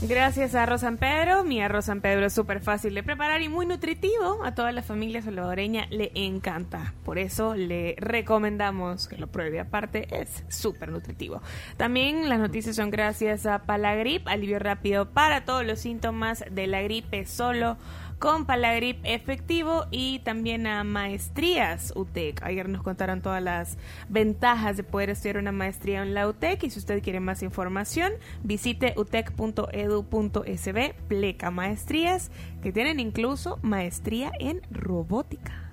[0.00, 1.42] Gracias a Arroz San Pedro.
[1.42, 4.44] Mi arroz San Pedro es súper fácil de preparar y muy nutritivo.
[4.44, 6.94] A toda la familia salvadoreña le encanta.
[7.04, 9.58] Por eso le recomendamos que lo pruebe.
[9.58, 11.42] Aparte, es súper nutritivo.
[11.76, 16.80] También las noticias son gracias a Palagrip, alivio rápido para todos los síntomas de la
[16.80, 17.76] gripe solo
[18.18, 22.42] con Palagrip efectivo y también a Maestrías UTEC.
[22.42, 26.70] Ayer nos contaron todas las ventajas de poder estudiar una maestría en la UTEC y
[26.70, 32.30] si usted quiere más información, visite utec.edu.sb, pleca maestrías,
[32.62, 35.70] que tienen incluso maestría en robótica.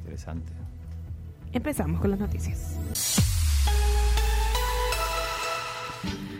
[0.00, 0.52] Interesante.
[1.52, 3.13] Empezamos con las noticias.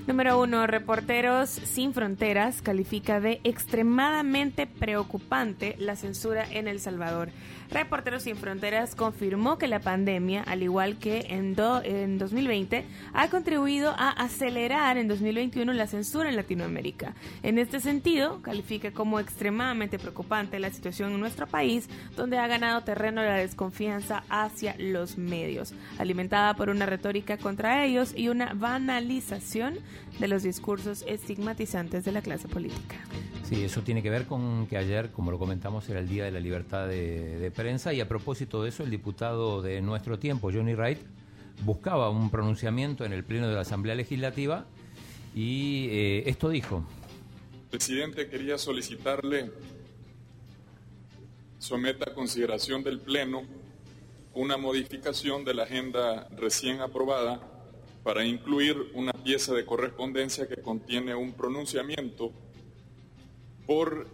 [0.07, 7.31] Número uno, Reporteros Sin Fronteras califica de extremadamente preocupante la censura en El Salvador.
[7.71, 13.95] Reporteros Sin Fronteras confirmó que la pandemia, al igual que en, en 2020, ha contribuido
[13.97, 17.15] a acelerar en 2021 la censura en Latinoamérica.
[17.43, 22.83] En este sentido, califica como extremadamente preocupante la situación en nuestro país, donde ha ganado
[22.83, 29.79] terreno la desconfianza hacia los medios, alimentada por una retórica contra ellos y una banalización
[30.19, 32.97] de los discursos estigmatizantes de la clase política.
[33.45, 36.31] Sí, eso tiene que ver con que ayer, como lo comentamos, era el Día de
[36.31, 40.99] la Libertad de, Y a propósito de eso, el diputado de nuestro tiempo, Johnny Wright,
[41.63, 44.67] buscaba un pronunciamiento en el Pleno de la Asamblea Legislativa
[45.35, 46.85] y eh, esto dijo.
[47.71, 49.51] Presidente, quería solicitarle
[51.59, 53.45] someta a consideración del Pleno
[54.35, 57.41] una modificación de la agenda recién aprobada
[58.03, 62.31] para incluir una pieza de correspondencia que contiene un pronunciamiento
[63.67, 64.07] por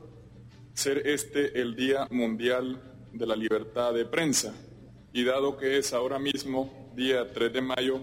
[0.72, 4.54] ser este el Día Mundial de la Libertad de Prensa.
[5.12, 8.00] Y dado que es ahora mismo, día 3 de mayo,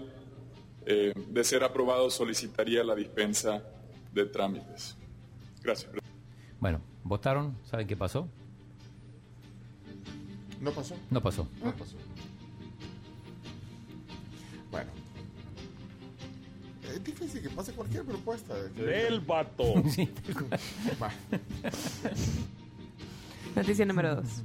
[0.86, 3.62] eh, de ser aprobado, solicitaría la dispensa
[4.12, 4.96] de trámites.
[5.62, 5.90] Gracias.
[6.60, 7.56] Bueno, ¿votaron?
[7.64, 8.28] ¿Saben qué pasó?
[10.60, 10.96] ¿No pasó?
[11.10, 11.48] No pasó.
[11.62, 11.96] No pasó.
[14.70, 14.90] Bueno,
[16.84, 18.54] es difícil que pase cualquier propuesta.
[18.54, 19.74] Del vato.
[23.56, 24.42] Noticia número dos.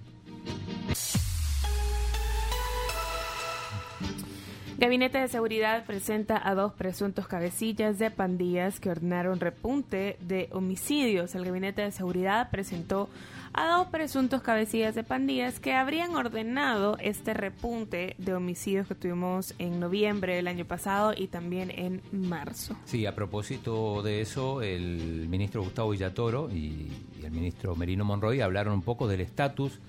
[4.78, 11.35] Gabinete de Seguridad presenta a dos presuntos cabecillas de pandillas que ordenaron repunte de homicidios.
[11.35, 13.07] El Gabinete de Seguridad presentó
[13.53, 19.53] a dos presuntos cabecillas de pandillas que habrían ordenado este repunte de homicidios que tuvimos
[19.59, 22.75] en noviembre del año pasado y también en marzo.
[22.85, 26.91] Sí, a propósito de eso, el ministro Gustavo Villatoro y,
[27.23, 29.79] el ministro Merino Monroy hablaron un poco del estatus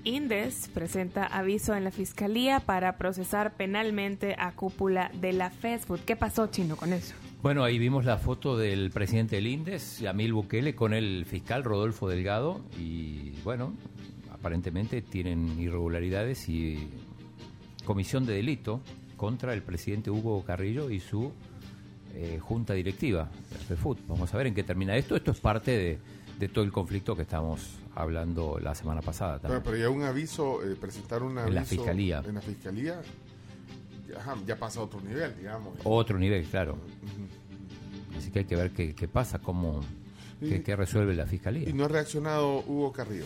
[0.02, 6.00] Indes presenta aviso en la fiscalía para procesar penalmente a cúpula de la Facebook.
[6.06, 7.14] ¿Qué pasó, Chino, con eso?
[7.42, 12.06] Bueno, ahí vimos la foto del presidente del Indes, Yamil Bukele, con el fiscal Rodolfo
[12.06, 12.60] Delgado.
[12.78, 13.72] Y bueno,
[14.30, 16.90] aparentemente tienen irregularidades y
[17.86, 18.82] comisión de delito
[19.16, 21.32] contra el presidente Hugo Carrillo y su
[22.14, 23.30] eh, junta directiva
[23.70, 23.98] de FUT.
[24.06, 25.16] Vamos a ver en qué termina esto.
[25.16, 25.98] Esto es parte
[26.38, 29.38] de, todo el conflicto que estamos hablando la semana pasada.
[29.38, 29.62] También.
[29.64, 32.22] Pero, ya un aviso, eh, presentar un aviso en la fiscalía.
[32.26, 33.00] En la fiscalía
[34.46, 35.78] ya, pasa a otro nivel, digamos.
[35.84, 36.78] Otro nivel, claro.
[38.16, 39.80] Así que hay que ver qué, pasa, cómo,
[40.40, 41.68] qué, resuelve la fiscalía.
[41.68, 43.24] ¿Y no ha reaccionado Hugo Carrillo?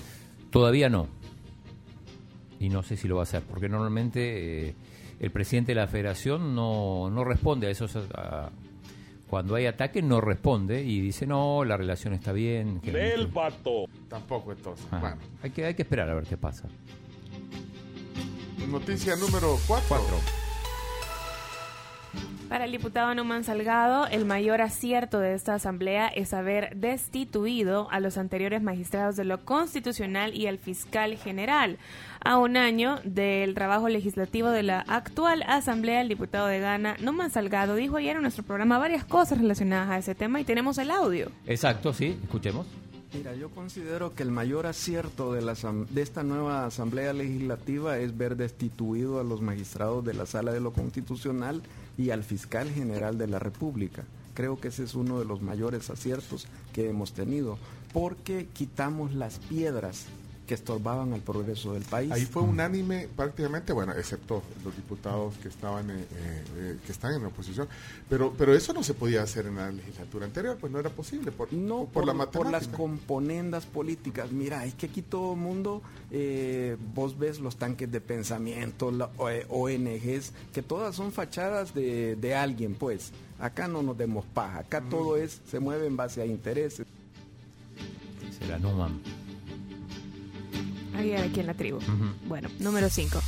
[0.51, 1.09] Todavía no.
[2.61, 4.69] Y no sé si lo va a hacer, porque normalmente...
[4.69, 4.75] Eh,
[5.21, 7.97] el presidente de la federación no, no responde a esos
[9.29, 12.81] Cuando hay ataque no responde y dice, no, la relación está bien.
[12.83, 13.87] Del vato.
[14.09, 14.87] Tampoco entonces.
[14.91, 15.01] Ajá.
[15.01, 16.69] Bueno, Hay, que, hay que esperar a ver qué pasa.
[18.69, 20.44] noticia número 4.
[22.49, 28.01] Para el diputado Numan Salgado, el mayor acierto de esta asamblea es haber destituido a
[28.01, 31.79] los anteriores magistrados de lo constitucional y al fiscal general.
[32.23, 37.31] A un año del trabajo legislativo de la actual asamblea, el diputado de Ghana, Numan
[37.31, 40.91] Salgado, dijo ayer en nuestro programa varias cosas relacionadas a ese tema y tenemos el
[40.91, 41.31] audio.
[41.47, 42.67] Exacto, sí, escuchemos.
[43.15, 47.97] Mira, yo considero que el mayor acierto de, la, asam- de esta nueva Asamblea Legislativa
[47.99, 51.63] es ver destituido a los magistrados de la Sala de lo Constitucional
[51.97, 54.05] y al fiscal general de la República.
[54.35, 57.59] Creo que ese es uno de los mayores aciertos que hemos tenido,
[57.93, 60.07] porque quitamos las piedras
[60.47, 62.11] que estorbaban al progreso del país.
[62.13, 66.05] Ahí fue unánime prácticamente, bueno, excepto los diputados que estaban eh,
[66.57, 67.67] eh, que están en la oposición,
[68.09, 71.33] pero pero eso no se podía hacer en la legislatura anterior, pues no era posible
[71.33, 72.77] por, No, por, por, la por las matemática.
[72.77, 74.33] componendas políticas.
[74.33, 79.11] Mira, es que aquí todo el mundo, eh, vos ves los tanques de pensamiento, la,
[79.31, 83.13] eh, ONGs, que todas son fachadas de, de alguien, pues.
[83.41, 86.87] Acá no nos demos paja, acá todo es, se mueve en base a intereses.
[88.39, 89.01] Será Numan.
[90.97, 91.79] Ayer aquí en la tribu.
[91.79, 92.07] Ujú.
[92.27, 93.21] Bueno, número 5.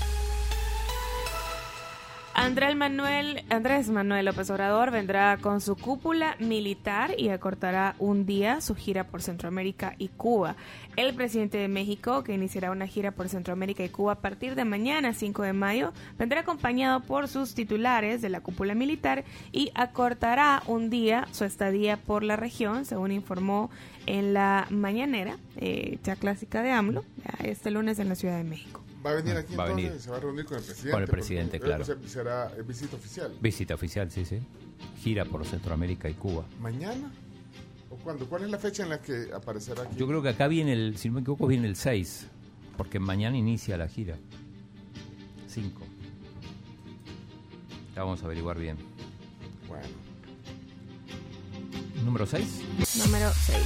[2.38, 8.60] Andrés Manuel, Andrés Manuel López Obrador vendrá con su cúpula militar y acortará un día
[8.60, 10.54] su gira por Centroamérica y Cuba.
[10.96, 14.66] El presidente de México, que iniciará una gira por Centroamérica y Cuba a partir de
[14.66, 20.62] mañana, 5 de mayo, vendrá acompañado por sus titulares de la cúpula militar y acortará
[20.66, 23.70] un día su estadía por la región, según informó
[24.04, 27.02] en la mañanera, eh, ya clásica de AMLO,
[27.42, 28.85] este lunes en la Ciudad de México.
[29.06, 30.02] Va a venir aquí Va a entonces, venir.
[30.02, 30.90] se va a reunir con el presidente.
[30.90, 31.82] Con el presidente, claro.
[31.82, 33.32] o sea, será eh, visita oficial.
[33.40, 34.40] Visita oficial, sí, sí.
[35.00, 36.44] Gira por Centroamérica y Cuba.
[36.60, 37.12] ¿Mañana?
[37.88, 38.28] ¿O cuándo?
[38.28, 39.96] ¿Cuál es la fecha en la que aparecerá aquí?
[39.96, 42.26] Yo creo que acá viene el, si no me equivoco, viene el 6,
[42.76, 44.16] porque mañana inicia la gira.
[45.46, 45.80] 5.
[47.94, 48.76] Ya vamos a averiguar bien.
[49.68, 49.86] Bueno.
[52.04, 52.62] Número 6.
[53.06, 53.58] Número 6.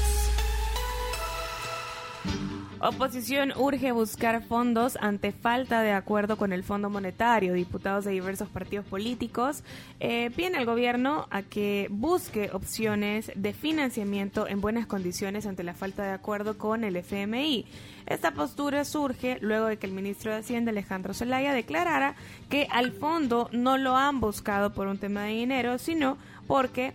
[2.82, 7.52] Oposición urge buscar fondos ante falta de acuerdo con el Fondo Monetario.
[7.52, 9.62] Diputados de diversos partidos políticos
[10.00, 15.74] eh, piden al gobierno a que busque opciones de financiamiento en buenas condiciones ante la
[15.74, 17.66] falta de acuerdo con el FMI.
[18.06, 22.14] Esta postura surge luego de que el ministro de Hacienda, Alejandro Zelaya, declarara
[22.48, 26.94] que al fondo no lo han buscado por un tema de dinero, sino porque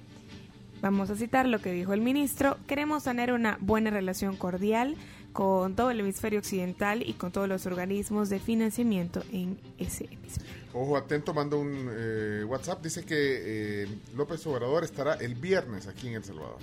[0.81, 2.57] Vamos a citar lo que dijo el ministro.
[2.67, 4.95] Queremos tener una buena relación cordial
[5.35, 10.53] con todo el hemisferio occidental y con todos los organismos de financiamiento en ese hemisferio.
[10.73, 12.81] Ojo atento, manda un eh, WhatsApp.
[12.81, 16.57] Dice que eh, López Obrador estará el viernes aquí en El Salvador.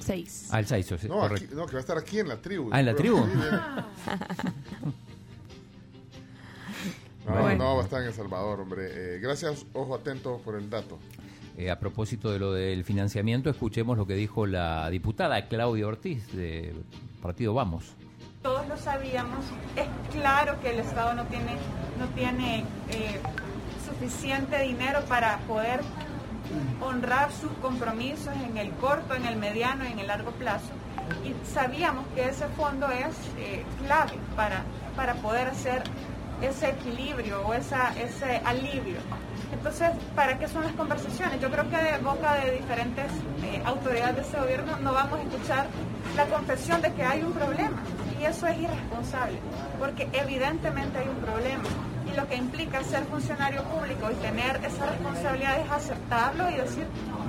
[0.00, 0.48] Seis.
[0.50, 2.70] Ah, el 6, sí, No, aquí- no, que va a estar aquí en la tribu.
[2.72, 3.18] Ah, ¿en la tribu?
[7.26, 7.64] No, Bueno.
[7.64, 8.88] no, va a estar en El Salvador, hombre.
[8.90, 10.98] Eh, gracias, ojo atento por el dato.
[11.56, 16.26] Eh, a propósito de lo del financiamiento, escuchemos lo que dijo la diputada Claudia Ortiz
[16.32, 16.72] de
[17.20, 17.94] Partido Vamos.
[18.42, 19.44] Todos lo sabíamos.
[19.76, 21.52] Es claro que el Estado no tiene,
[21.98, 23.20] no tiene eh,
[23.86, 25.80] suficiente dinero para poder
[26.80, 30.70] honrar sus compromisos en el corto, en el mediano y en el largo plazo.
[31.24, 34.62] Y sabíamos que ese fondo es eh, clave para,
[34.96, 35.82] para poder hacer
[36.40, 38.98] ese equilibrio o esa, ese alivio.
[39.52, 41.40] Entonces, ¿para qué son las conversaciones?
[41.40, 43.06] Yo creo que de boca de diferentes
[43.42, 45.66] eh, autoridades de ese gobierno no vamos a escuchar
[46.16, 47.82] la confesión de que hay un problema.
[48.20, 49.38] Y eso es irresponsable,
[49.78, 51.64] porque evidentemente hay un problema.
[52.10, 56.86] Y lo que implica ser funcionario público y tener esa responsabilidad es aceptarlo y decir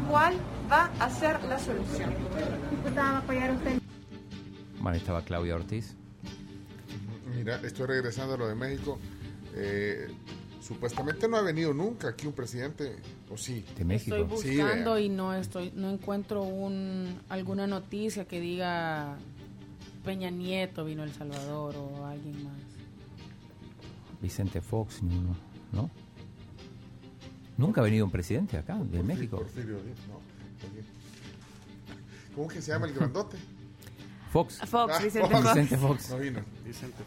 [0.10, 0.34] cuál
[0.72, 2.14] va a ser la solución.
[2.70, 3.80] Diputada, ¿va a apoyar usted?
[4.80, 5.96] Bueno, estaba Claudia Ortiz.
[7.36, 9.00] Mira, estoy regresando a lo de México.
[9.54, 10.08] Eh,
[10.62, 12.96] supuestamente no ha venido nunca aquí un presidente,
[13.30, 13.66] ¿o sí?
[13.78, 14.16] De México.
[14.16, 19.18] Estoy Sí, buscando y no estoy, no encuentro un alguna noticia que diga
[20.06, 22.54] Peña Nieto vino a El Salvador o alguien más.
[24.22, 25.36] Vicente Fox, uno,
[25.72, 25.90] ¿no?
[27.58, 29.38] Nunca ha venido un presidente acá, de Porfirio- México.
[29.38, 29.74] Porfirio
[30.08, 30.22] no.
[32.36, 33.38] ¿Cómo que se llama el grandote?
[34.32, 34.60] Fox.
[34.66, 35.32] Fox, Ah, Vicente Fox.
[35.44, 35.54] Fox.
[35.54, 36.10] Vicente Fox.
[36.12, 36.40] No vino.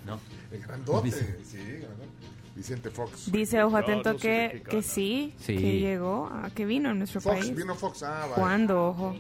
[0.07, 0.21] No.
[0.53, 1.05] El grandote.
[1.07, 1.41] Vicente.
[1.45, 2.24] Sí, grandote.
[2.55, 3.31] Vicente Fox.
[3.33, 5.57] Dice, ojo atento, que, que sí, Sí.
[5.57, 7.55] que llegó, a, que vino a nuestro Fox, país.
[7.57, 8.03] vino Fox.
[8.05, 8.35] Ah, vaya.
[8.35, 9.17] ¿Cuándo, ojo?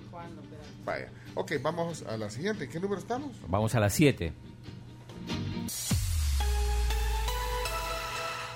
[0.85, 1.09] Vaya.
[1.35, 2.64] Ok, vamos a la siguiente.
[2.64, 3.33] ¿En qué número estamos?
[3.49, 4.33] Vamos a las 7.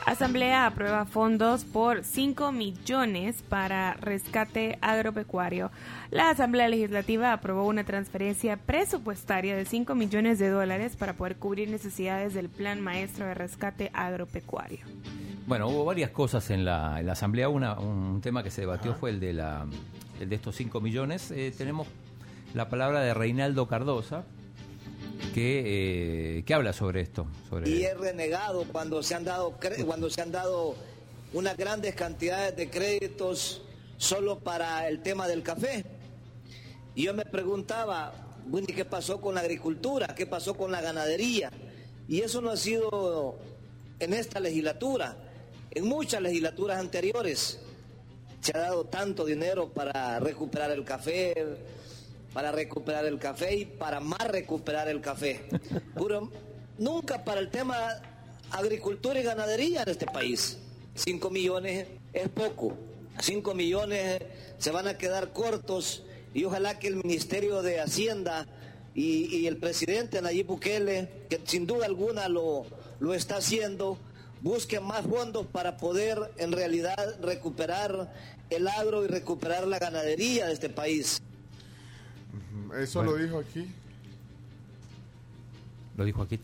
[0.09, 5.71] Asamblea aprueba fondos por 5 millones para rescate agropecuario.
[6.11, 11.69] La Asamblea Legislativa aprobó una transferencia presupuestaria de 5 millones de dólares para poder cubrir
[11.69, 14.79] necesidades del Plan Maestro de Rescate Agropecuario.
[15.47, 17.51] Bueno, hubo varias cosas en la, en la Asamblea.
[17.51, 19.67] Una, un tema que se debatió fue el de, la,
[20.23, 21.31] el de estos 5 millones.
[21.33, 21.87] Eh, tenemos
[22.55, 24.25] la palabra de Reinaldo Cardosa,
[25.35, 27.27] que, eh, que habla sobre esto.
[27.49, 27.71] Sobre...
[27.71, 30.75] Y es renegado cuando se han dado cuando se han dado
[31.33, 33.63] unas grandes cantidades de créditos
[33.97, 35.85] solo para el tema del café.
[36.95, 38.13] Y yo me preguntaba,
[38.53, 40.15] ¿y qué pasó con la agricultura?
[40.15, 41.51] ¿Qué pasó con la ganadería?
[42.09, 43.39] Y eso no ha sido
[44.01, 45.17] en esta legislatura,
[45.71, 47.61] en muchas legislaturas anteriores
[48.41, 51.35] se ha dado tanto dinero para recuperar el café,
[52.33, 55.45] para recuperar el café y para más recuperar el café.
[55.95, 56.31] Pero
[56.79, 57.77] nunca para el tema
[58.51, 60.59] agricultura y ganadería en este país.
[60.95, 62.77] Cinco millones es poco.
[63.21, 64.23] Cinco millones
[64.59, 66.05] se van a quedar cortos
[66.35, 68.47] y ojalá que el Ministerio de Hacienda
[68.95, 72.67] y, y el presidente Nayib Bukele, que sin duda alguna lo,
[73.01, 73.99] lo está haciendo,
[74.41, 78.13] busquen más fondos para poder en realidad recuperar
[78.51, 81.21] el agro y recuperar la ganadería de este país.
[82.77, 83.13] Eso Bueno.
[83.17, 83.67] lo dijo aquí.
[85.97, 86.39] Lo dijo aquí.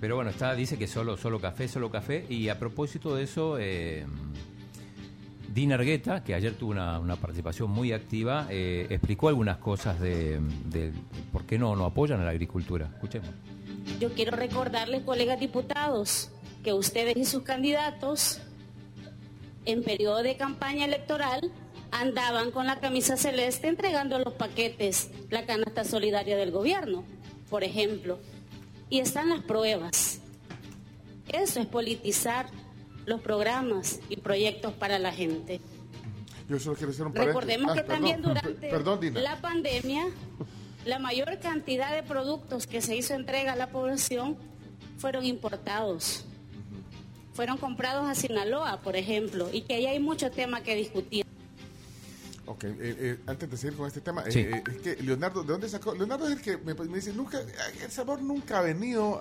[0.00, 2.26] Pero bueno, está, dice que solo, solo café, solo café.
[2.28, 4.04] Y a propósito de eso, eh,
[5.54, 10.40] Dina Argueta, que ayer tuvo una, una participación muy activa, eh, explicó algunas cosas de,
[10.70, 10.92] de
[11.30, 12.90] por qué no, no apoyan a la agricultura.
[12.94, 13.28] Escuchemos.
[14.00, 16.30] Yo quiero recordarles, colegas diputados,
[16.64, 18.40] que ustedes y sus candidatos
[19.66, 21.52] en periodo de campaña electoral
[21.92, 27.04] andaban con la camisa celeste entregando los paquetes, la canasta solidaria del gobierno,
[27.50, 28.18] por ejemplo.
[28.90, 30.20] Y están las pruebas.
[31.28, 32.46] Eso es politizar
[33.06, 35.60] los programas y proyectos para la gente.
[36.48, 37.34] Yo solo quiero hacer un paréntesis.
[37.40, 40.04] Recordemos Ah, que perdón, también durante Perdón, la pandemia,
[40.84, 44.36] la mayor cantidad de productos que se hizo entrega a la población
[44.98, 46.24] fueron importados.
[47.34, 51.24] Fueron comprados a Sinaloa, por ejemplo, y que ahí hay mucho tema que discutir.
[52.52, 54.40] Ok, eh, eh, antes de seguir con este tema, eh, Sí.
[54.40, 55.94] eh, es que Leonardo, ¿de dónde sacó?
[55.94, 57.38] Leonardo es el que me, me dice, nunca,
[57.82, 59.18] El Salvador nunca ha venido,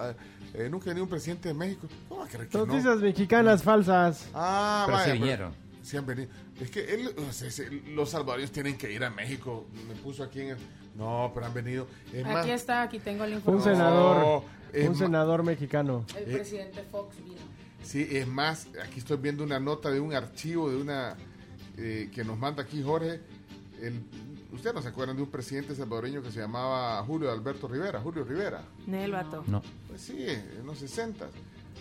[0.53, 1.87] eh, nunca ha venido un presidente de México.
[2.09, 2.65] ¿Cómo va a creer que no?
[2.65, 4.27] Noticias mexicanas falsas.
[4.33, 5.53] Ah, Pero sí vaya, vinieron.
[5.81, 6.29] sí han venido.
[6.59, 9.65] Es que él, o sea, se- los salvadoreños tienen que ir a México.
[9.87, 10.57] Me puso aquí en el...
[10.95, 11.87] No, pero han venido.
[12.13, 13.61] Es más, Aquí está, aquí tengo el Un informe.
[13.63, 16.05] senador, es un senador mexicano.
[16.17, 16.35] El Eh.
[16.35, 17.37] presidente Fox vino.
[17.81, 21.15] Sí, es más, aquí estoy viendo una nota de un archivo de una
[21.77, 23.19] eh, que nos manda aquí Jorge.
[23.81, 24.01] El,
[24.51, 28.25] Ustedes no se acuerdan de un presidente salvadoreño que se llamaba Julio Alberto Rivera, Julio
[28.25, 28.61] Rivera.
[28.85, 29.45] Nel vato.
[29.47, 29.61] No.
[29.87, 31.29] Pues sí, en los 60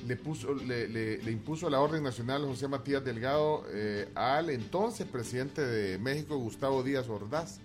[0.07, 5.07] le puso le, le- le impuso la orden nacional José Matías Delgado eh, al entonces
[5.09, 7.59] presidente de México Gustavo Díaz Ordaz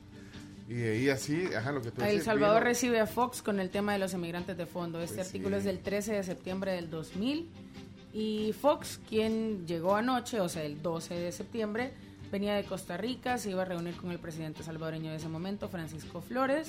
[0.67, 3.59] y ahí así ajá lo que tú El decías, Salvador vino- recibe a Fox con
[3.59, 4.99] el tema de los emigrantes de fondo.
[4.99, 5.59] Este Pues artículo sí.
[5.59, 7.47] es del 13 de septiembre del 2000
[8.11, 11.93] y Fox, quien llegó anoche, o sea, el 12 de septiembre,
[12.35, 15.69] venía de Costa Rica, se iba a reunir con el presidente salvadoreño de ese momento,
[15.69, 16.67] Francisco Flores.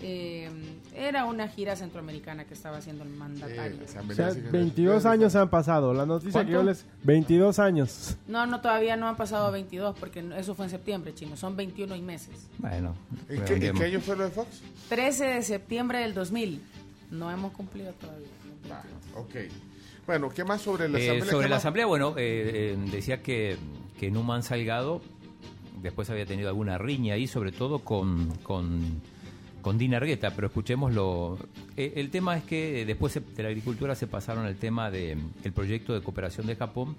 [0.00, 0.48] Eh,
[0.96, 3.82] era una gira centroamericana que estaba haciendo el mandatario.
[3.82, 5.92] Eh, se han O venido sea, así que- 22 años han pasado.
[5.92, 6.70] La noticia que yo ¿Cuánto?
[6.72, 6.86] les...
[7.04, 8.16] 22 años.
[8.26, 11.36] No, no, todavía no han pasado 22 porque no- eso fue en septiembre, chino.
[11.36, 12.48] Son 21 y meses.
[12.58, 12.94] Bueno,
[13.28, 14.62] ¿En qué, año fue lo de Fox?
[14.88, 16.62] 13 de septiembre del 2000.
[17.10, 18.26] No hemos cumplido todavía.
[18.72, 18.82] Ah,
[19.16, 19.34] ok.
[20.06, 21.30] Bueno, ¿qué más sobre la Eh, asamblea?
[21.30, 21.62] sobre ¿Qué la más?
[21.62, 23.56] asamblea, bueno, eh, eh, decía que,
[23.98, 25.00] que Numan Salgado
[25.82, 28.80] después había tenido alguna riña ahí, sobre todo con, con,
[29.60, 31.38] con Dina Argueta, pero escuchémoslo.
[31.76, 35.52] Eh, el tema es que después de la agricultura se pasaron al tema del el
[35.52, 36.96] proyecto de cooperación de Japón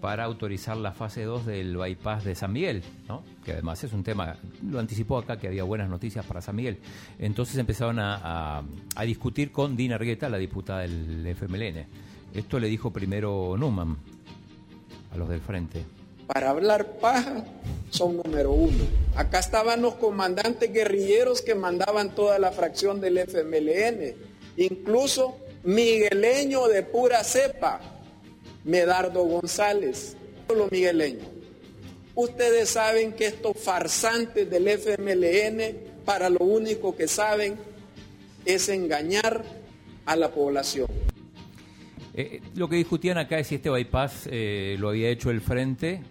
[0.00, 3.22] para autorizar la fase 2 del bypass de San Miguel, ¿no?
[3.44, 4.34] que además es un tema,
[4.68, 6.78] lo anticipó acá que había buenas noticias para San Miguel.
[7.20, 8.16] Entonces empezaron a,
[8.58, 8.62] a-
[8.96, 11.86] a discutir con Dina Argueta, la diputada del FMLN.
[12.34, 13.96] Esto le dijo primero Numan
[15.12, 15.84] a los del frente.
[16.32, 17.44] Para hablar paja
[17.90, 18.84] son número uno.
[19.14, 24.14] Acá estaban los comandantes guerrilleros que mandaban toda la fracción del FMLN,
[24.56, 27.80] incluso migueleño de pura cepa,
[28.64, 30.16] Medardo González,
[30.56, 31.26] los migueleños.
[32.14, 37.56] Ustedes saben que estos farsantes del FMLN para lo único que saben
[38.46, 39.44] es engañar
[40.06, 40.88] a la población.
[42.14, 46.02] Eh, lo que discutían acá es si este bypass eh, lo había hecho el frente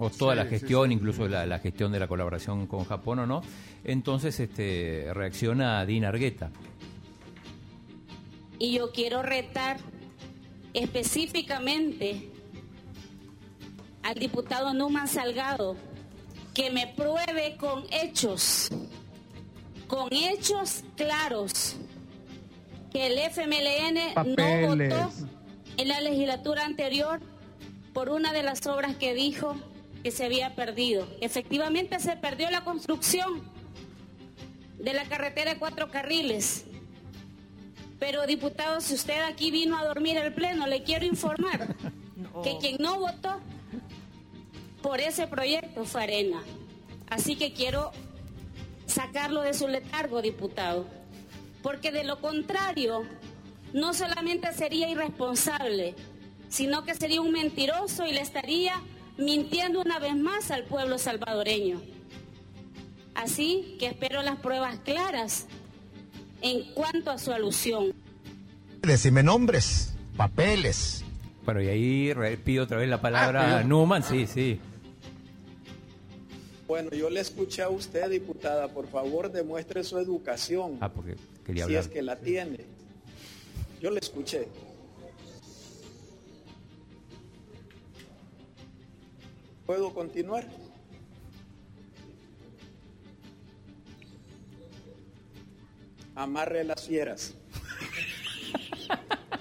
[0.00, 0.94] o toda Sí, la gestión, sí.
[0.94, 3.42] incluso la, la gestión de la colaboración con Japón o no.
[3.84, 6.50] Entonces este, reacciona Dina Argueta.
[8.58, 9.78] Y yo quiero retar
[10.74, 12.30] específicamente
[14.02, 15.76] al diputado Numan Salgado
[16.54, 18.68] que me pruebe con hechos,
[19.86, 21.76] con hechos claros,
[22.92, 25.10] que el FMLN no votó
[25.76, 27.20] en la legislatura anterior
[27.92, 29.54] por una de las obras que dijo
[30.02, 31.06] que se había perdido.
[31.20, 33.42] Efectivamente se perdió la construcción
[34.78, 36.64] de la carretera de cuatro carriles.
[37.98, 41.76] Pero diputado, si usted aquí vino a dormir el pleno, le quiero informar
[42.42, 43.40] que quien no votó
[44.82, 46.42] por ese proyecto fue Arena.
[47.10, 47.92] Así que quiero
[48.86, 50.86] sacarlo de su letargo, diputado.
[51.62, 53.04] Porque de lo contrario,
[53.74, 55.94] no solamente sería irresponsable,
[56.48, 58.80] sino que sería un mentiroso y le estaría
[59.20, 61.80] mintiendo una vez más al pueblo salvadoreño.
[63.14, 65.46] Así que espero las pruebas claras
[66.42, 67.92] en cuanto a su alusión.
[68.82, 71.04] Decime nombres, papeles.
[71.44, 73.62] Bueno, y ahí pido otra vez la palabra Ah.
[73.64, 74.58] Newman, sí, sí.
[76.66, 78.68] Bueno, yo le escuché a usted, diputada.
[78.68, 80.78] Por favor, demuestre su educación.
[80.80, 81.82] Ah, porque quería si hablar.
[81.82, 82.58] es que la tiene.
[83.80, 84.46] Yo le escuché.
[89.70, 90.44] ¿Puedo continuar?
[96.16, 97.36] Amarre las fieras.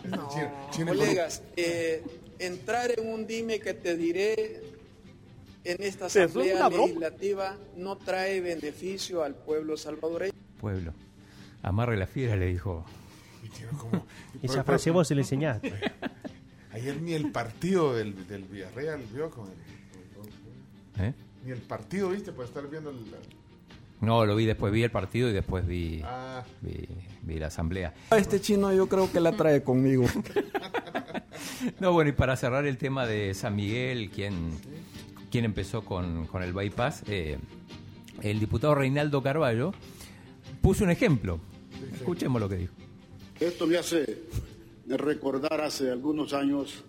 [0.86, 2.04] Colegas, eh,
[2.38, 4.62] entrar en un dime que te diré
[5.64, 10.34] en esta es asamblea legislativa no trae beneficio al pueblo salvadoreño.
[10.62, 10.94] Pueblo.
[11.64, 12.86] Amarre la fiera, le dijo.
[14.44, 15.74] Esa frase vos se le enseñaste.
[16.72, 19.79] Ayer ni el partido del, del Villarreal vio con el,
[21.00, 21.14] ¿Eh?
[21.46, 22.98] Ni el partido, viste, para estar viendo el.
[24.02, 26.44] No, lo vi después, vi el partido y después vi, Ah.
[26.62, 26.88] vi,
[27.24, 27.94] vi la asamblea.
[28.12, 30.06] Este chino yo creo que la trae conmigo.
[31.80, 34.52] No, bueno, y para cerrar el tema de San Miguel, quien,
[35.32, 37.38] quien empezó con, con el bypass, eh,
[38.22, 39.74] el diputado Reinaldo Carballo
[40.62, 41.40] puso un ejemplo.
[41.94, 42.74] Escuchemos lo que dijo.
[43.40, 44.24] Esto me hace
[44.88, 46.84] recordar hace algunos años,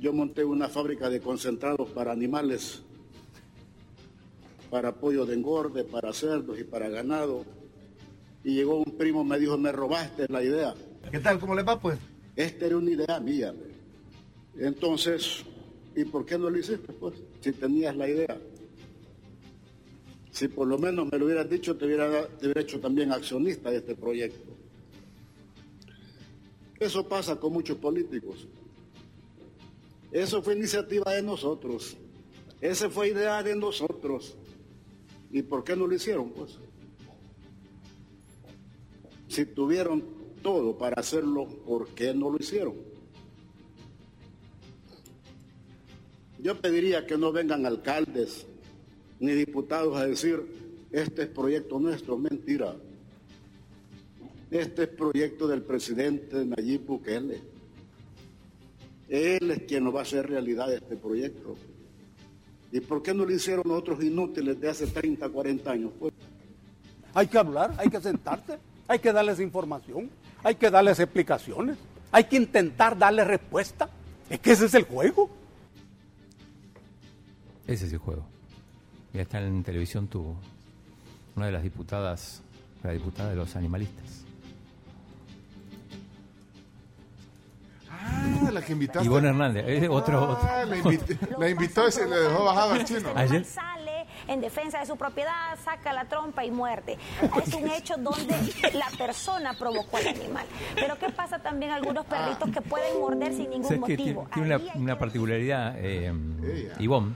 [0.00, 2.82] yo monté una fábrica de concentrados para animales,
[4.70, 7.44] para pollo de engorde, para cerdos y para ganado.
[8.42, 10.74] Y llegó un primo, me dijo, me robaste la idea.
[11.10, 11.38] ¿Qué tal?
[11.38, 11.98] ¿Cómo le va, pues?
[12.34, 13.54] Esta era una idea mía.
[14.56, 15.44] Entonces,
[15.94, 17.16] ¿y por qué no lo hiciste, pues?
[17.40, 18.38] Si tenías la idea.
[20.30, 23.70] Si por lo menos me lo hubieras dicho, te hubiera, te hubiera hecho también accionista
[23.70, 24.50] de este proyecto.
[26.78, 28.48] Eso pasa con muchos políticos.
[30.12, 31.96] Eso fue iniciativa de nosotros.
[32.60, 34.36] Esa fue idea de nosotros.
[35.30, 36.58] ¿Y por qué no lo hicieron, pues?
[39.28, 40.02] Si tuvieron
[40.42, 42.74] todo para hacerlo, ¿por qué no lo hicieron?
[46.38, 48.46] Yo pediría que no vengan alcaldes
[49.20, 50.42] ni diputados a decir,
[50.90, 52.74] este es proyecto nuestro, mentira.
[54.50, 57.40] Este es proyecto del presidente Nayib Bukele.
[59.10, 61.56] Él es quien nos va a hacer realidad este proyecto.
[62.70, 65.90] ¿Y por qué no lo hicieron otros inútiles de hace 30, 40 años?
[65.98, 66.12] Pues,
[67.12, 70.08] Hay que hablar, hay que sentarse, hay que darles información,
[70.44, 71.76] hay que darles explicaciones,
[72.12, 73.90] hay que intentar darles respuesta.
[74.30, 75.28] Es que ese es el juego.
[77.66, 78.24] Ese es el juego.
[79.12, 80.36] Ya está en televisión tu
[81.34, 82.42] una de las diputadas,
[82.84, 84.24] la diputada de los animalistas.
[88.02, 89.06] Ah, la que invitaste.
[89.06, 90.48] Ivonne Hernández, eh, otro, otro.
[90.50, 90.76] Ah, la,
[91.38, 93.10] la invitó y se le dejó bajado al chino.
[93.14, 93.44] Ayer,
[94.30, 96.96] en defensa de su propiedad, saca la trompa y muerte.
[97.44, 98.34] Es un hecho donde
[98.74, 100.46] la persona provocó al animal.
[100.76, 104.28] Pero ¿qué pasa también algunos perritos que pueden morder sin ningún motivo?
[104.32, 106.12] Tiene, tiene una, una particularidad, eh,
[106.78, 107.14] Ivonne.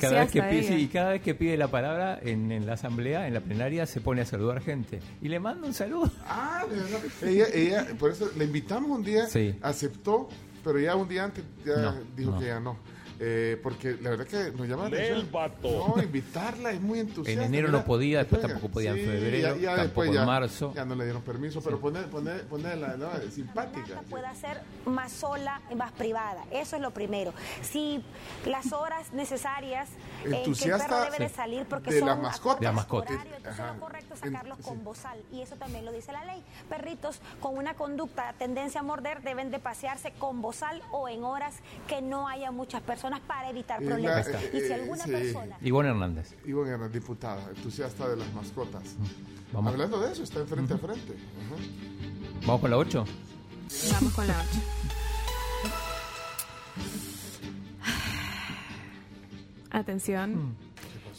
[0.00, 3.26] Cada vez, que pide, sí, cada vez que pide la palabra en, en la asamblea,
[3.26, 5.00] en la plenaria, se pone a saludar gente.
[5.20, 6.10] Y le manda un saludo.
[6.26, 6.64] Ah.
[7.22, 9.54] Ella, ella, por eso la invitamos un día, Sí.
[9.62, 10.28] aceptó,
[10.64, 12.38] pero ya un día antes ya No, dijo no.
[12.38, 12.76] que ya no.
[13.20, 15.92] Eh, porque la verdad que nos llama la vato.
[15.96, 17.32] No, invitarla es muy entusiasta.
[17.32, 17.80] En enero mira.
[17.80, 20.72] no podía, después tampoco podía en febrero, ya- ya tampoco en ya- marzo.
[20.74, 23.08] Ya no le dieron permiso, pero poner, poner, ponerla ¿no?
[23.30, 24.02] simpática.
[24.08, 26.44] pueda ser más sola más privada.
[26.52, 27.32] Eso es lo primero.
[27.62, 28.02] Si
[28.46, 32.18] las horas necesarias en que el Entusiasta perro debe de salir porque de son las
[32.18, 32.60] mascotas.
[32.60, 33.12] De las mascotas.
[33.12, 36.42] horario, entonces lo correcto es sacarlos con bozal y eso también lo dice la ley.
[36.68, 41.54] Perritos con una conducta, tendencia a morder, deben de pasearse con bozal o en horas
[41.86, 44.28] que no haya muchas personas para evitar la- problemas.
[44.28, 45.10] eh, y si eh, alguna sí.
[45.10, 46.34] persona Ivonne Hernández.
[46.44, 48.82] Ivonne Hernández, diputada, entusiasta de las mascotas.
[49.52, 49.72] Vamos.
[49.72, 51.12] Hablando de eso, está en frente a frente.
[51.12, 51.62] Ajá.
[52.46, 53.04] ¿Vamos con la 8?
[53.92, 54.97] Vamos con la 8.
[59.78, 60.56] Atención.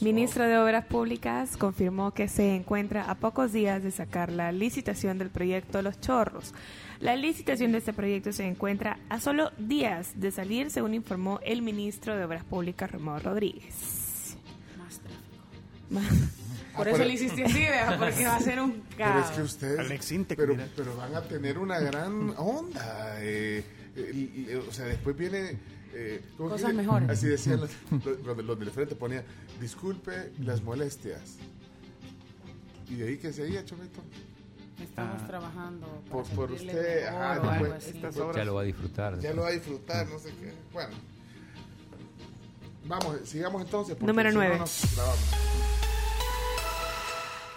[0.00, 5.18] Ministro de Obras Públicas confirmó que se encuentra a pocos días de sacar la licitación
[5.18, 6.54] del proyecto Los Chorros.
[7.00, 11.60] La licitación de este proyecto se encuentra a solo días de salir, según informó el
[11.60, 14.36] ministro de Obras Públicas, Romualdo Rodríguez.
[14.78, 16.30] Más tráfico.
[16.76, 17.98] Por eso le hiciste así, ¿verdad?
[17.98, 19.30] porque va a ser un Pero caos.
[19.30, 20.26] es que ustedes.
[20.28, 23.16] pero, pero van a tener una gran onda.
[23.20, 23.62] eh,
[23.96, 25.58] eh, eh, o sea, después viene.
[25.92, 27.08] Eh, ¿cómo que Cosas mejores.
[27.10, 27.70] Así decían los,
[28.24, 29.24] los, los del frente, ponían,
[29.60, 31.36] disculpe las molestias.
[32.88, 34.00] ¿Y de ahí qué seguía, Chomito?
[34.82, 35.26] Estamos Ah.
[35.26, 35.86] trabajando.
[36.10, 39.18] Por, usted, ajá, después- Ya lo va a disfrutar.
[39.20, 40.52] Ya lo va a disfrutar, no sé qué.
[40.72, 40.94] Bueno.
[42.86, 44.00] Vamos, sigamos entonces.
[44.00, 44.58] Número si no nueve.
[44.58, 45.79] nos clavamos.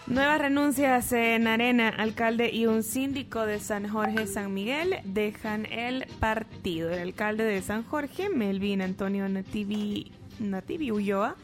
[0.06, 6.06] Nuevas renuncias en Arena, alcalde y un síndico de San Jorge San Miguel dejan el
[6.20, 6.90] partido.
[6.90, 11.38] El alcalde de San Jorge, Melvin Antonio Nativi, Nativi Ulloa,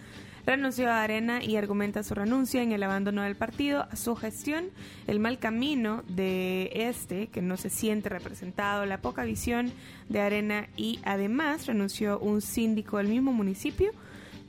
[0.46, 4.66] renunció a Arena y argumenta su renuncia en el abandono del partido, a su gestión,
[5.08, 9.72] el mal camino de este, que no se siente representado, la poca visión
[10.10, 13.92] de Arena y además renunció un síndico del mismo municipio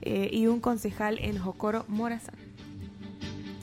[0.03, 2.39] eh, y un concejal en Jocoro Morazán.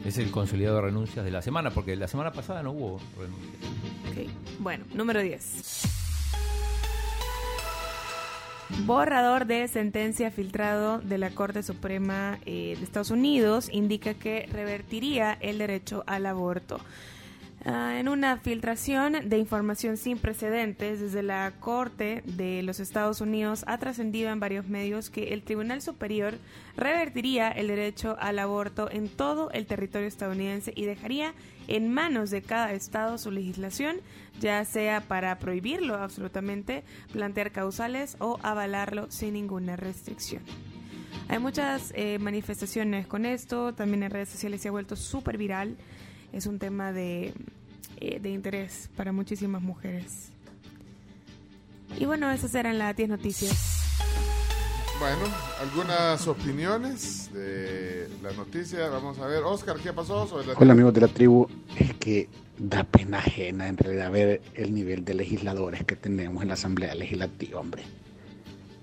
[0.08, 3.62] Es el consolidado de renuncias de la semana, porque la semana pasada no hubo renuncias.
[4.10, 5.82] Ok, Bueno, número 10.
[8.86, 15.38] Borrador de sentencia filtrado de la Corte Suprema eh, de Estados Unidos indica que revertiría
[15.42, 16.80] el derecho al aborto.
[17.70, 23.66] Ah, en una filtración de información sin precedentes desde la Corte de los Estados Unidos
[23.68, 26.36] ha trascendido en varios medios que el Tribunal Superior
[26.78, 31.34] revertiría el derecho al aborto en todo el territorio estadounidense y dejaría
[31.68, 33.98] en manos de cada estado su legislación,
[34.40, 40.42] ya sea para prohibirlo absolutamente, plantear causales o avalarlo sin ninguna restricción.
[41.28, 45.76] Hay muchas eh, manifestaciones con esto, también en redes sociales se ha vuelto súper viral.
[46.34, 47.34] Es un tema de,
[48.00, 50.30] eh, de interés para muchísimas mujeres.
[52.00, 53.84] Y bueno, esas eran las 10 noticias.
[55.00, 55.18] Bueno,
[55.62, 58.90] algunas opiniones de la noticia.
[58.90, 60.28] Vamos a ver, Oscar, ¿qué pasó?
[60.28, 64.42] Sobre la- Hola amigos de la tribu, es que da pena ajena en realidad ver
[64.56, 67.84] el nivel de legisladores que tenemos en la Asamblea Legislativa, hombre.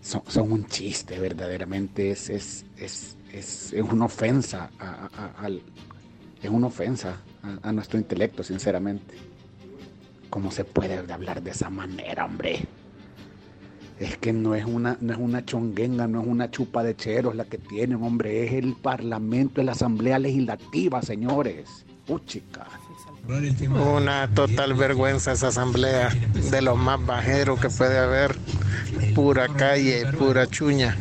[0.02, 5.62] Son, son un chiste, verdaderamente, es, es, es, es, es una ofensa a- a- al,
[6.42, 7.16] es una ofensa
[7.62, 9.14] a, nuestro intelecto, sinceramente.
[10.30, 12.66] ¿Cómo se puede hablar de esa manera, hombre?
[14.00, 17.36] Es que no es una, no es una chonguenga, no es una chupa de cheros
[17.36, 21.84] la que tienen, hombre, es el Parlamento, es la Asamblea Legislativa, señores.
[22.06, 22.66] Puchica.
[23.96, 26.10] Una total vergüenza esa asamblea,
[26.50, 28.36] de lo más bajero que puede haber.
[29.14, 30.96] Pura calle, pura chuña.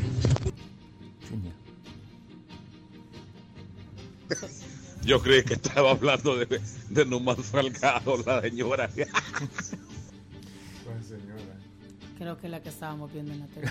[5.05, 8.89] Yo creí que estaba hablando de, de Numan Salgado, la señora.
[12.17, 13.69] Creo que la que estábamos viendo en la tele.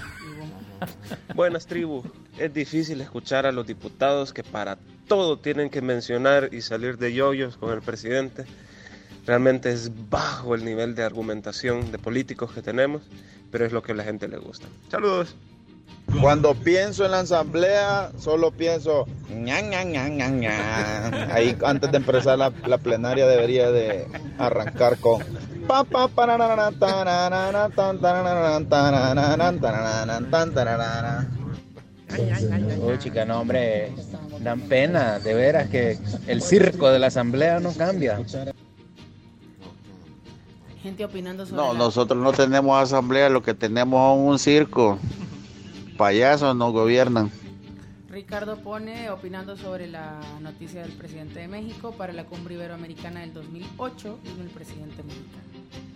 [1.34, 2.02] Buenas tribu,
[2.36, 4.76] es difícil escuchar a los diputados que para
[5.08, 8.44] todo tienen que mencionar y salir de yoyos con el presidente.
[9.24, 13.02] Realmente es bajo el nivel de argumentación de políticos que tenemos,
[13.50, 14.66] pero es lo que a la gente le gusta.
[14.90, 15.34] Saludos.
[16.20, 21.34] Cuando pienso en la asamblea, solo pienso ña, ña, ña, ña, ña.
[21.34, 24.06] Ahí antes de empezar la, la plenaria debería de
[24.38, 25.22] arrancar con.
[32.80, 33.92] Uy, chica, no, hombre,
[34.40, 38.20] dan pena, de veras que el circo de la asamblea no cambia.
[40.82, 44.98] gente opinando sobre No, la- nosotros no tenemos asamblea, lo que tenemos es un circo.
[46.02, 47.30] Payasos nos gobiernan.
[48.10, 53.32] Ricardo pone opinando sobre la noticia del presidente de México para la cumbre iberoamericana del
[53.32, 55.44] 2008 vino el presidente mexicano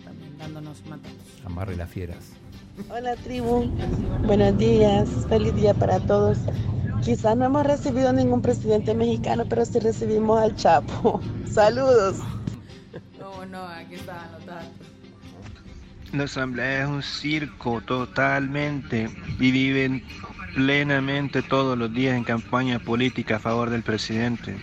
[0.05, 1.45] también dándonos más datos.
[1.45, 2.29] Amarre las fieras.
[2.89, 3.69] Hola tribu,
[4.25, 6.37] buenos días, feliz día para todos.
[7.03, 11.19] Quizás no hemos recibido ningún presidente mexicano, pero sí recibimos al Chapo.
[11.51, 12.15] Saludos.
[13.19, 14.87] No, no, aquí estaban los datos.
[16.13, 20.03] La asamblea es un circo totalmente y viven
[20.55, 24.57] plenamente todos los días en campaña política a favor del presidente.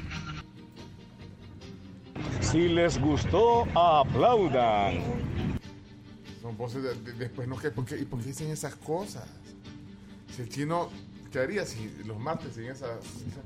[2.41, 5.01] Si les gustó, aplaudan.
[6.41, 7.57] Son voces de, de- después, ¿no?
[7.59, 7.71] ¿Qué?
[7.71, 7.99] ¿Por qué?
[7.99, 9.27] ¿Y por qué dicen esas cosas?
[10.35, 10.89] Si el chino,
[11.33, 12.91] ¿qué haría si los martes en esas...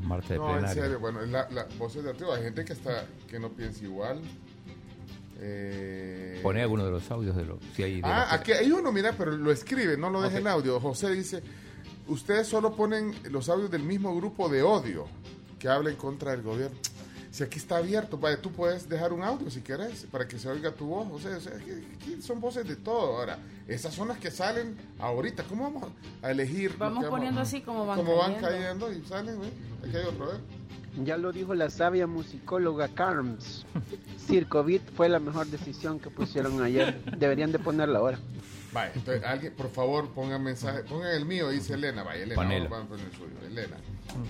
[0.00, 0.82] Martes de no, en plenaria.
[0.82, 4.20] serio, bueno, la, la voces de arriba, hay gente que está, que no piensa igual.
[5.40, 7.58] Eh, Pone alguno de los audios de los.
[7.74, 10.38] Si hay de Ah, los- aquí hay uno, mira, pero lo escribe, no lo deja
[10.38, 10.80] en audio.
[10.80, 11.42] José dice,
[12.08, 15.06] ustedes solo ponen los audios del mismo grupo de odio
[15.58, 16.76] que habla en contra del gobierno.
[17.30, 20.48] Si aquí está abierto, vaya, tú puedes dejar un audio si quieres, para que se
[20.48, 21.06] oiga tu voz.
[21.12, 23.18] O sea, o sea, aquí, aquí son voces de todo.
[23.18, 25.44] Ahora, esas son las que salen ahorita.
[25.44, 25.90] ¿Cómo vamos
[26.22, 26.74] a elegir?
[26.78, 28.86] Vamos poniendo así como van como van cayendo.
[28.86, 29.48] cayendo y salen, ¿ve?
[29.86, 30.38] Aquí hay otro, ¿eh?
[31.04, 33.64] Ya lo dijo la sabia musicóloga Carms.
[34.26, 37.00] Circovit fue la mejor decisión que pusieron ayer.
[37.16, 38.18] Deberían de ponerla ahora.
[38.72, 42.84] Vaya, entonces alguien, por favor, pongan mensaje, pongan el mío, dice Elena, vaya, Elena, vamos
[42.84, 43.76] a poner el suyo, Elena.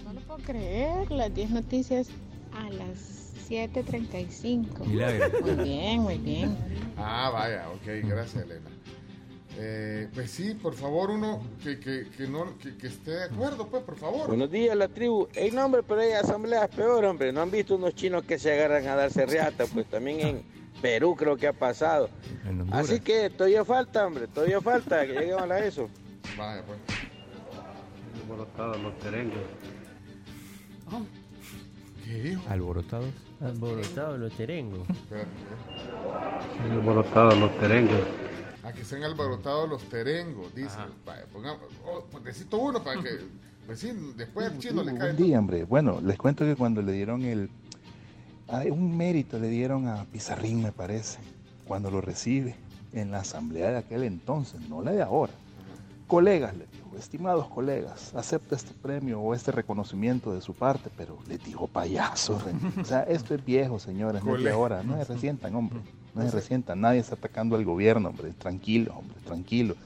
[0.04, 2.08] No lo puedo creer, las 10 noticias
[2.54, 4.86] a las 7.35.
[4.86, 5.40] Milagro.
[5.40, 6.56] Muy bien, muy bien.
[6.96, 8.70] Ah, vaya, ok, gracias Elena.
[9.60, 13.66] Eh, pues sí, por favor, uno que, que, que no, que, que esté de acuerdo,
[13.66, 14.28] pues, por favor.
[14.28, 15.26] Buenos días, la tribu.
[15.34, 17.32] Ey, no, hombre, pero hay asambleas peor, hombre.
[17.32, 19.64] ¿No han visto unos chinos que se agarran a darse riata?
[19.66, 20.42] Pues también en
[20.80, 22.08] Perú creo que ha pasado.
[22.70, 25.88] Así que todavía falta, hombre, todavía falta que lleguemos a eso.
[26.36, 26.78] Vaya, pues.
[28.22, 29.38] Alborotados los terengues.
[32.04, 32.42] ¿Qué dijo?
[32.48, 33.10] Alborotados.
[33.40, 34.88] Alborotados los terengos.
[35.10, 35.24] ¿eh?
[36.70, 38.27] Alborotados los terengues.
[38.68, 40.76] A que sean alborotados los terengos, dice.
[41.06, 43.08] Vaya, pongamos, oh, pues necesito uno para que,
[43.64, 45.12] pues sí, después al chino le cae.
[45.12, 45.64] Buen día, hombre.
[45.64, 47.48] Bueno, les cuento que cuando le dieron el...
[48.70, 51.18] un mérito le dieron a Pizarrín, me parece,
[51.66, 52.56] cuando lo recibe
[52.92, 55.32] en la asamblea de aquel entonces, no la de ahora.
[56.06, 61.16] Colegas, le dijo, estimados colegas, acepta este premio o este reconocimiento de su parte, pero
[61.26, 62.38] le dijo payaso.
[62.78, 64.82] O sea, esto es viejo, señores, no es de ahora.
[64.82, 65.80] No se resientan, hombre.
[66.14, 66.80] No se resientan.
[66.80, 68.32] Nadie está atacando al gobierno, hombre.
[68.38, 69.76] Tranquilo, hombre, tranquilo.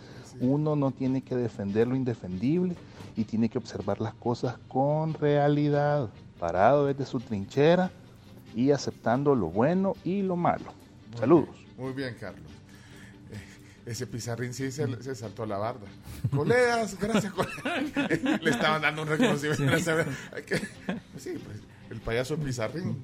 [0.41, 2.75] Uno no tiene que defender lo indefendible
[3.17, 6.09] y tiene que observar las cosas con realidad,
[6.39, 7.91] parado desde su trinchera
[8.55, 10.73] y aceptando lo bueno y lo malo.
[11.19, 11.55] Saludos.
[11.77, 12.51] Muy bien, Carlos.
[13.31, 15.87] Eh, Ese pizarrín sí se, se saltó la barda.
[16.35, 18.41] Colegas, gracias, colegas.
[18.43, 19.75] Le estaban dando un reconocimiento.
[19.75, 19.79] a
[21.19, 22.97] Sí, pues, el payaso pizarrín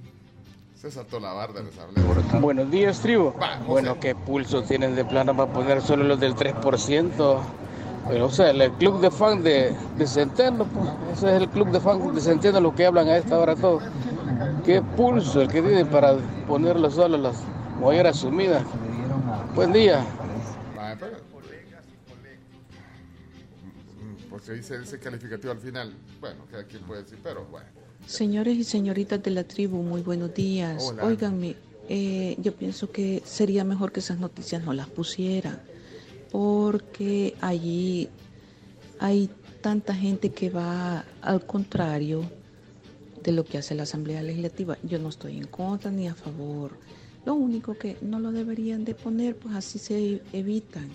[0.81, 2.41] se saltó la barda esa asamblea.
[2.41, 3.33] Buenos días, tribu.
[3.67, 7.41] Bueno, ¿qué pulso tienen de plano para poner solo los del 3%?
[8.09, 10.88] Pero, o sea, el club de fan de, de Centeno, pues,
[11.19, 13.83] ese es el club de fan de Centeno, lo que hablan a esta hora todos.
[14.64, 16.14] ¿Qué pulso el que tienen para
[16.47, 17.43] ponerlo solo las
[17.79, 18.62] molleras sumidas?
[19.55, 20.05] Buen día.
[20.99, 21.17] Pero-
[24.01, 25.93] Mm, Porque dice ese calificativo al final.
[26.21, 27.67] Bueno, cada quien puede decir, pero bueno.
[28.09, 30.83] Señores y señoritas de la tribu, muy buenos días.
[30.83, 31.05] Hola.
[31.05, 31.57] Óiganme,
[31.90, 35.61] eh, yo pienso que sería mejor que esas noticias no las pusieran,
[36.33, 38.09] porque allí
[38.99, 39.29] hay
[39.61, 42.23] tanta gente que va al contrario
[43.23, 44.79] de lo que hace la Asamblea Legislativa.
[44.83, 46.79] Yo no estoy en contra ni a favor.
[47.27, 50.88] Lo único que no lo deberían de poner, pues así se evitan.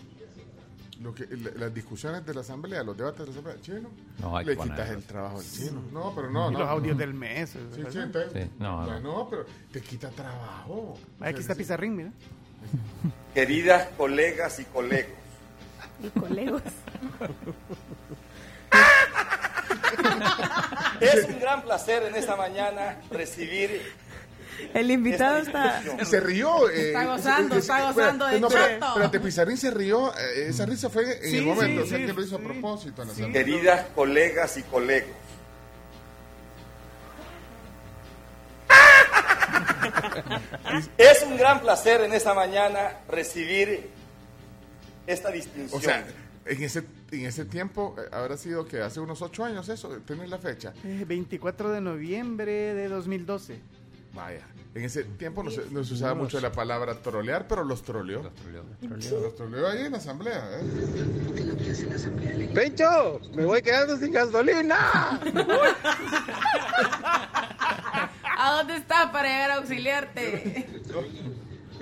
[1.03, 3.89] Lo que, la- las discusiones de la asamblea, los debates de la asamblea, chino,
[4.19, 5.81] No, hay le quitas el trabajo al chino.
[5.91, 6.59] No, pero no, Y no.
[6.59, 7.49] los audios del mes.
[7.49, 7.59] Sí,
[7.91, 8.99] sí, entonces- Sí, no, no.
[9.01, 10.97] no, pero te quita trabajo.
[11.19, 12.11] Aquí está Pizarrín, mira.
[13.33, 15.11] Queridas colegas y colegos,
[16.01, 16.61] Y colegos.
[20.99, 23.81] es un gran placer en esta mañana recibir
[24.73, 25.81] El invitado está.
[26.05, 26.69] Se rió.
[26.69, 28.87] eh, Está gozando, está gozando de no, pero- chato.
[28.87, 30.13] Espérate, Pizarrín se rió.
[30.17, 31.81] eh, esa risa fue en Sí, el momento.
[31.81, 33.13] sí, o sea, sí, que lo hizo a propósito la.
[33.31, 35.09] Queridas colegas y colegos,
[40.97, 43.89] es un gran placer en esta mañana recibir
[45.07, 45.79] esta distinción.
[45.79, 46.05] O sea,
[46.45, 50.29] en ese, en ese tiempo, eh, habrá sido que hace unos ocho años eso, ¿tenés
[50.29, 50.73] la fecha?
[50.83, 53.59] Eh, 24 de noviembre de 2012.
[54.13, 54.45] Vaya,
[54.75, 58.21] en ese tiempo no se, no se usaba mucho la palabra trolear, pero los troleó.
[58.21, 58.63] Los troleó.
[59.21, 60.49] Los troleó ahí en la asamblea.
[60.59, 62.51] ¿eh?
[62.53, 63.19] ¡Pencho!
[63.33, 65.19] ¡Me voy quedando sin gasolina!
[68.37, 70.67] ¿A dónde estás para llegar a auxiliarte?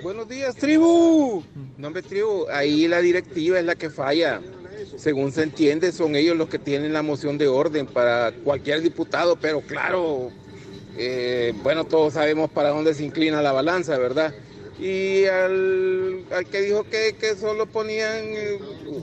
[0.02, 1.44] Buenos días, tribu.
[1.78, 4.42] No, hombre, tribu, ahí la directiva es la que falla.
[4.98, 9.36] Según se entiende, son ellos los que tienen la moción de orden para cualquier diputado,
[9.36, 10.32] pero claro,
[10.98, 14.34] eh, bueno, todos sabemos para dónde se inclina la balanza, ¿verdad?
[14.80, 18.60] Y al, al que dijo que, que solo ponían eh,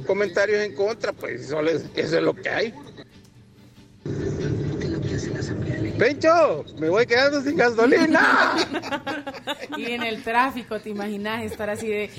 [0.06, 2.74] comentarios en contra, pues solo es- eso es lo que hay.
[5.98, 8.56] Pencho, me voy quedando sin gasolina.
[9.76, 12.10] Y en el tráfico, ¿te imaginas estar así de...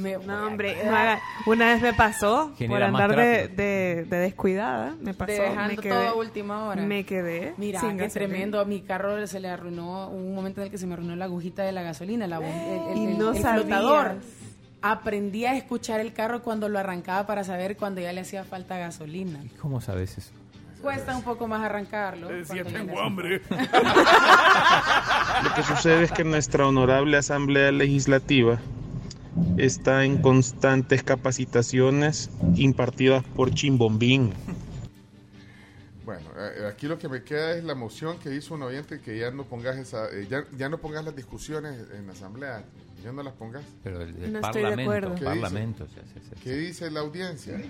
[0.00, 3.56] Me- No, hombre, no haga- una vez me pasó por Genera andar de, tráfico.
[3.56, 4.94] de, de descuidada.
[5.00, 5.30] Me pasó.
[5.32, 6.82] dejando me quedé, todo a última hora.
[6.82, 7.54] Me quedé.
[7.56, 8.28] Mira, sin qué gasolina.
[8.32, 8.60] tremendo.
[8.60, 11.26] A mi carro se le arruinó un momento en el que se me arruinó la
[11.26, 14.16] agujita de la gasolina, la, el, el- Y no el flotador.
[14.82, 18.78] Aprendí a escuchar el carro cuando lo arrancaba para saber cuando ya le hacía falta
[18.78, 19.38] gasolina.
[19.60, 20.30] ¿Cómo sabes eso?
[20.80, 22.28] Cuesta un poco más arrancarlo.
[22.28, 23.42] Decía, tengo hambre.
[25.44, 28.58] Lo que sucede es que nuestra honorable Asamblea Legislativa
[29.56, 34.32] está en constantes capacitaciones impartidas por Chimbombín.
[36.04, 39.16] Bueno, eh, aquí lo que me queda es la moción que hizo un oyente que
[39.16, 42.64] ya no pongas esa, eh, ya, ya no pongas las discusiones en la asamblea,
[43.04, 43.62] ya no las pongas.
[43.84, 45.14] Pero el, el No estoy de.
[45.16, 45.86] ¿Qué parlamento.
[45.86, 46.40] sí, sí, sí.
[46.42, 47.62] ¿Qué dice la audiencia?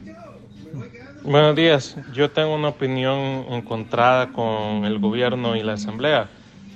[1.23, 3.19] Buenos días, yo tengo una opinión
[3.51, 6.31] encontrada con el gobierno y la asamblea,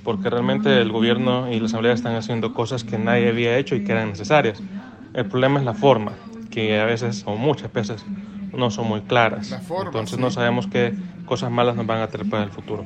[0.04, 3.82] porque realmente el gobierno y la asamblea están haciendo cosas que nadie había hecho y
[3.82, 4.60] que eran necesarias.
[5.14, 6.12] El problema es la forma,
[6.50, 8.04] que a veces o muchas veces
[8.52, 9.48] no son muy claras.
[9.66, 10.20] Forma, Entonces sí.
[10.22, 10.92] no sabemos qué
[11.24, 12.84] cosas malas nos van a traer para el futuro.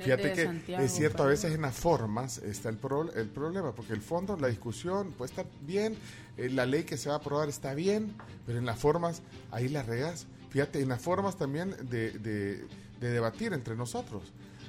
[0.00, 3.70] Fíjate que Santiago, es cierto, a veces en las formas está el, pro- el problema,
[3.72, 5.96] porque el fondo, la discusión puede estar bien,
[6.36, 8.12] eh, la ley que se va a aprobar está bien,
[8.44, 10.26] pero en las formas ahí la regas.
[10.50, 12.64] Fíjate, en las formas también de, de-
[13.00, 14.22] de debatir entre nosotros.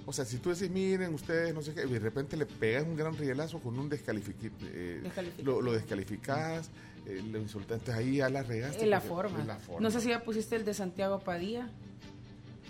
[0.05, 2.83] O sea, si tú decís, miren, ustedes, no sé qué, y de repente le pegas
[2.83, 5.45] un gran rielazo con un eh, Descalificas.
[5.45, 6.69] lo, lo descalificás,
[7.05, 8.83] eh, lo insultas, entonces ahí ya la regaste.
[8.83, 9.39] En la forma.
[9.39, 9.81] en la forma.
[9.81, 11.69] No sé si ya pusiste el de Santiago Padilla.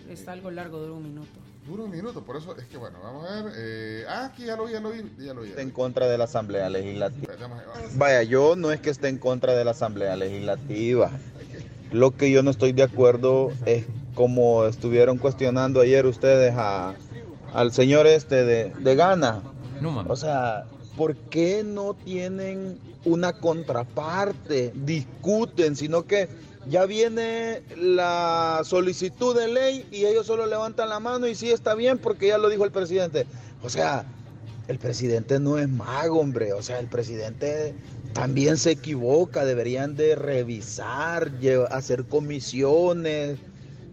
[0.10, 1.40] Está algo largo, dura un minuto.
[1.66, 3.54] Dura un minuto, por eso es que bueno, vamos a ver.
[3.56, 5.50] eh, ah, aquí ya lo vi, ya lo vi, ya lo vi.
[5.50, 5.74] ya lo en vi.
[5.74, 7.34] contra de la Asamblea Legislativa.
[7.34, 7.82] A.
[7.96, 11.10] Vaya, yo no es que esté en contra de la Asamblea Legislativa.
[11.92, 16.96] Lo que yo no estoy de acuerdo es como estuvieron cuestionando ayer ustedes a,
[17.54, 19.42] al señor este de, de Ghana.
[19.82, 20.10] Newman.
[20.10, 20.66] O sea,
[20.98, 24.72] ¿por qué no tienen una contraparte?
[24.76, 26.30] Discuten, sino que
[26.68, 31.76] ya viene la solicitud de ley y ellos solo levantan la mano y sí está
[31.76, 33.26] bien porque ya lo dijo el presidente.
[33.62, 34.06] O sea,
[34.68, 36.54] el presidente no es mago, hombre.
[36.54, 37.76] O sea, el presidente
[38.14, 39.46] también se equivoca.
[39.46, 41.32] Deberían de revisar,
[41.70, 43.40] hacer comisiones,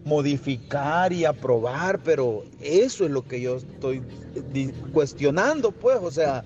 [0.05, 1.99] modificar y aprobar.
[2.03, 4.01] Pero eso es lo que yo estoy
[4.93, 5.99] cuestionando, pues.
[6.01, 6.43] O sea,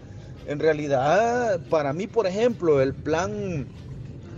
[0.47, 3.67] en realidad, para mí, por ejemplo, el plan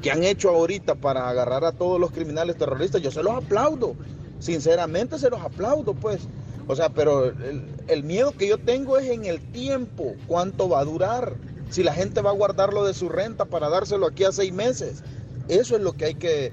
[0.01, 3.95] que han hecho ahorita para agarrar a todos los criminales terroristas, yo se los aplaudo.
[4.39, 6.27] Sinceramente se los aplaudo, pues.
[6.67, 10.81] O sea, pero el, el miedo que yo tengo es en el tiempo, cuánto va
[10.81, 11.35] a durar,
[11.69, 15.03] si la gente va a guardarlo de su renta para dárselo aquí a seis meses.
[15.47, 16.51] Eso es lo que hay que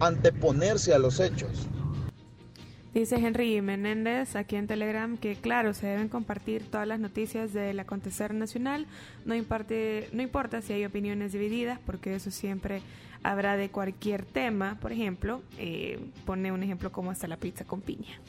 [0.00, 1.68] anteponerse a los hechos.
[2.94, 7.80] Dice Henry Menéndez aquí en Telegram que, claro, se deben compartir todas las noticias del
[7.80, 8.86] acontecer nacional.
[9.24, 12.82] No, imparte, no importa si hay opiniones divididas, porque eso siempre
[13.24, 14.78] habrá de cualquier tema.
[14.80, 18.20] Por ejemplo, eh, pone un ejemplo como hasta la pizza con piña.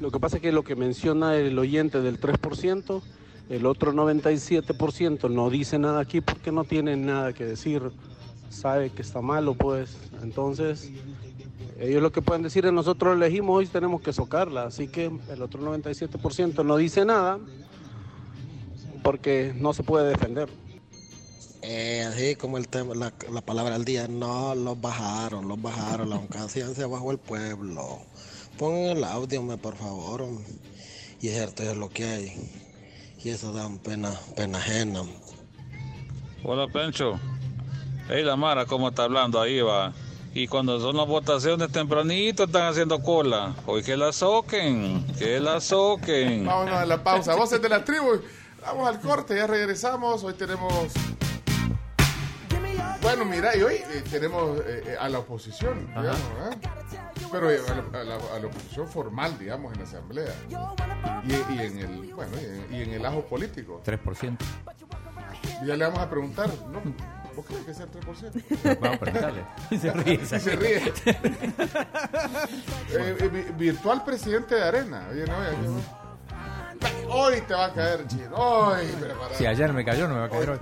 [0.00, 3.02] Lo que pasa es que lo que menciona el oyente del 3%,
[3.48, 7.82] el otro 97% no dice nada aquí porque no tiene nada que decir.
[8.50, 9.96] Sabe que está malo, pues.
[10.22, 10.92] Entonces,
[11.78, 14.64] ellos lo que pueden decir es nosotros elegimos hoy tenemos que socarla.
[14.64, 17.38] Así que el otro 97% no dice nada
[19.02, 20.48] porque no se puede defender.
[21.62, 26.10] Eh, así como el tema, la, la palabra del día, no, los bajaron, los bajaron,
[26.10, 28.00] la conciencia bajó el pueblo.
[28.58, 30.26] Pongan el audio, por favor.
[31.20, 32.50] Y es cierto, es lo que hay.
[33.24, 35.00] Y eso da pena, pena ajena.
[36.44, 37.18] Hola Pencho.
[38.06, 39.94] Hey la Mara, ¿cómo está hablando ahí va?
[40.36, 43.54] Y cuando son las votaciones tempranito están haciendo cola.
[43.66, 46.44] Hoy que la soquen, que la soquen.
[46.44, 47.36] Vámonos a la pausa.
[47.36, 48.20] Voces de la tribu.
[48.62, 50.24] Vamos al corte, ya regresamos.
[50.24, 50.72] Hoy tenemos.
[53.00, 56.18] Bueno, mira, y hoy eh, tenemos eh, eh, a la oposición, digamos.
[57.30, 60.34] Pero eh, a la, a la- a la oposición formal, digamos, en la asamblea.
[61.28, 63.82] Y, y en el, bueno, y en, y en el ajo político.
[63.84, 64.36] 3%.
[65.62, 66.80] Y ya le vamos a preguntar, ¿no?
[67.36, 68.78] ¿Vos crees que sea el 3%?
[68.80, 69.44] Vamos a preguntarle.
[69.80, 70.14] Se ríe.
[70.14, 70.92] Y se ríe.
[72.96, 75.08] Eh, eh, vi- virtual presidente de Arena.
[75.10, 75.34] Oye, no,
[77.08, 78.34] Hoy te va a caer, chino.
[78.34, 79.36] Hoy, prepárate.
[79.36, 80.58] Si ayer me cayó, no me va a caer hoy.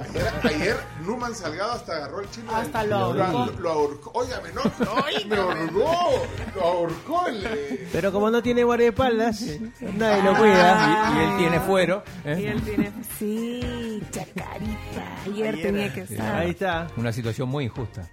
[0.00, 2.54] Ayer, ayer Numan Salgado hasta agarró el chino.
[2.54, 3.60] Hasta lo Lo, ahorcó.
[3.60, 4.10] lo ahorcó.
[4.14, 4.62] Óigame, no.
[5.28, 6.26] Me ahorcó.
[6.54, 7.88] Lo ahorcó el.
[7.92, 9.42] Pero como no tiene guardaespaldas,
[9.80, 11.12] nadie lo cuida.
[11.14, 12.02] Y, y él tiene fuero.
[12.24, 12.38] ¿eh?
[12.40, 12.92] Y él tiene...
[13.18, 15.16] Sí, chacarita.
[15.26, 16.36] Ayer tenía que estar.
[16.36, 16.86] Ahí está.
[16.96, 18.08] Una situación muy injusta.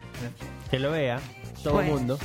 [0.70, 1.20] Que lo vea
[1.64, 1.92] todo el Bueno.
[2.00, 2.20] mundo.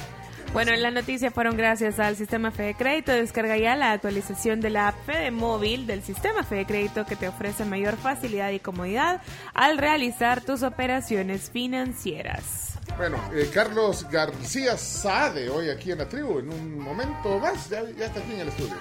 [0.53, 3.13] Bueno, en la noticia fueron gracias al sistema Fede Crédito.
[3.13, 7.29] Descarga ya la actualización de la app Fede Móvil del sistema Fede Crédito que te
[7.29, 9.21] ofrece mayor facilidad y comodidad
[9.53, 12.79] al realizar tus operaciones financieras.
[12.97, 17.83] Bueno, eh, Carlos García Sade, hoy aquí en la tribu, en un momento más, ya,
[17.91, 18.77] ya está aquí en el estudio.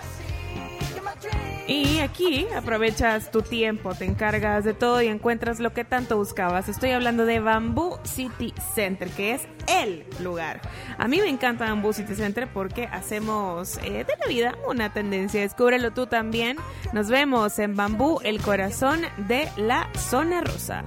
[1.68, 6.70] Y aquí aprovechas tu tiempo, te encargas de todo y encuentras lo que tanto buscabas.
[6.70, 10.62] Estoy hablando de Bamboo City Center, que es el lugar.
[11.00, 15.42] A mí me encanta Bamboo City Center porque hacemos eh, de la vida una tendencia.
[15.42, 16.58] Descúbrelo tú también.
[16.94, 20.84] Nos vemos en Bambú, el corazón de la zona rosa.